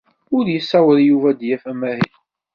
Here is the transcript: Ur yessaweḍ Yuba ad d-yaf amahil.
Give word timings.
Ur 0.37 0.45
yessaweḍ 0.53 0.97
Yuba 1.07 1.27
ad 1.31 1.37
d-yaf 1.39 1.63
amahil. 1.71 2.13